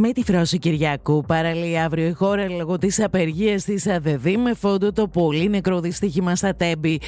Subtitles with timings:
[0.00, 4.92] Με τη φρόση Κυριακού παραλύει αύριο η χώρα λόγω της απεργίας της ΑΔΔ με φόντο
[4.92, 7.00] το πολύ νεκρό δυστύχημα στα Τέμπη.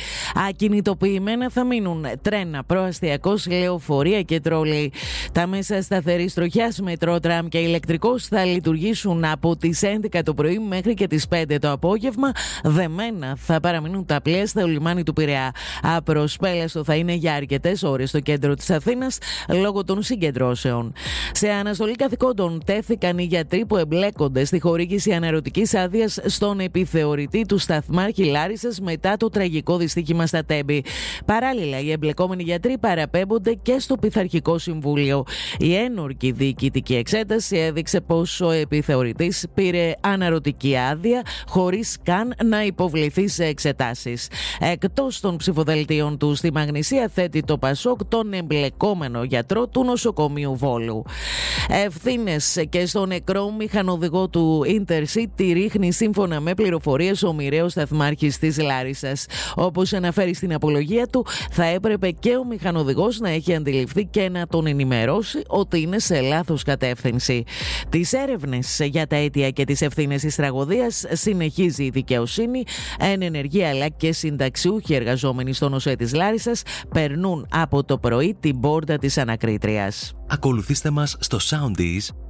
[0.48, 4.92] Ακινητοποιημένα θα μείνουν τρένα, προαστιακό, λεωφορεία και τρόλεϊ.
[5.32, 10.58] Τα μέσα σταθερή τροχιά, μετρό, τραμ και ηλεκτρικός θα λειτουργήσουν από τις 11 το πρωί
[10.58, 12.30] μέχρι και τις 5 το απόγευμα.
[12.62, 15.50] Δεμένα θα παραμείνουν τα πλοία στο λιμάνι του Πειραιά.
[15.82, 20.92] Απροσπέλαστο θα είναι για αρκετές ώρες στο κέντρο της Αθήνας λόγω των συγκεντρώσεων.
[21.32, 27.58] Σε αναστολή καθηκόντων βρέθηκαν οι γιατροί που εμπλέκονται στη χορήγηση αναρωτικής άδειας στον επιθεωρητή του
[27.58, 30.84] σταθμάρχη Λάρισας μετά το τραγικό δυστύχημα στα Τέμπη.
[31.24, 35.24] Παράλληλα, οι εμπλεκόμενοι γιατροί παραπέμπονται και στο Πειθαρχικό Συμβούλιο.
[35.58, 43.28] Η ένορκη διοικητική εξέταση έδειξε πως ο επιθεωρητής πήρε αναρωτική άδεια χωρίς καν να υποβληθεί
[43.28, 44.28] σε εξετάσεις.
[44.60, 51.04] Εκτός των ψηφοδελτίων του στη Μαγνησία θέτει το Πασόκ τον εμπλεκόμενο γιατρό του νοσοκομείου Βόλου.
[51.68, 58.58] Ευθύνες και στο νεκρό μηχανοδηγό του Intercity ρίχνει σύμφωνα με πληροφορίες ο μοιραίος σταθμάρχης της
[58.58, 59.26] Λάρισας.
[59.54, 64.46] Όπως αναφέρει στην απολογία του, θα έπρεπε και ο μηχανοδηγός να έχει αντιληφθεί και να
[64.46, 67.44] τον ενημερώσει ότι είναι σε λάθος κατεύθυνση.
[67.88, 72.62] Τις έρευνες για τα αίτια και τις ευθύνες της τραγωδίας συνεχίζει η δικαιοσύνη.
[72.98, 78.60] Εν ενεργεία αλλά και συνταξιούχοι εργαζόμενοι στο νοσέ της Λάρισας περνούν από το πρωί την
[78.60, 80.12] πόρτα της ανακρίτριας.
[80.26, 82.29] Ακολουθήστε μας στο Soundees